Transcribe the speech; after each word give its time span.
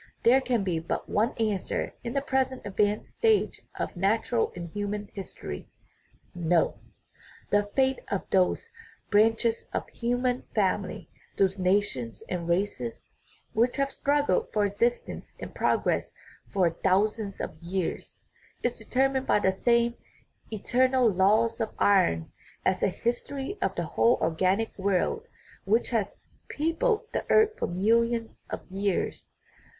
There 0.23 0.41
can 0.41 0.63
be 0.63 0.79
but 0.79 1.07
one 1.07 1.33
answer 1.39 1.93
in 2.03 2.13
the 2.13 2.23
present 2.23 2.63
advanced 2.65 3.11
stage 3.11 3.61
of 3.77 3.95
nat 3.95 4.31
ural 4.31 4.51
and 4.55 4.67
human 4.71 5.11
history: 5.13 5.69
No. 6.33 6.79
The 7.51 7.65
fate 7.75 7.99
of 8.09 8.27
those 8.31 8.67
branch 9.11 9.45
es 9.45 9.65
of 9.73 9.85
the 9.85 9.91
human 9.91 10.41
family, 10.55 11.07
those 11.37 11.59
nations 11.59 12.23
and 12.27 12.49
races 12.49 13.05
which 13.53 13.75
have 13.77 13.91
struggled 13.91 14.51
for 14.51 14.65
existence 14.65 15.35
and 15.39 15.53
progress 15.53 16.11
for 16.51 16.75
thou 16.83 17.05
sands 17.05 17.39
of 17.39 17.55
years, 17.61 18.21
is 18.63 18.79
determined 18.79 19.27
by 19.27 19.37
the 19.37 19.51
same 19.51 19.93
"eternal 20.51 21.11
laws 21.11 21.61
of 21.61 21.75
iron" 21.77 22.31
as 22.65 22.79
the 22.79 22.87
history 22.89 23.55
of 23.61 23.75
the 23.75 23.85
whole 23.85 24.17
organic 24.19 24.75
world 24.79 25.27
which 25.65 25.91
has 25.91 26.15
peopled 26.49 27.05
the 27.13 27.23
earth 27.29 27.55
for 27.59 27.67
millions 27.67 28.45
of 28.49 28.65
years. 28.67 29.29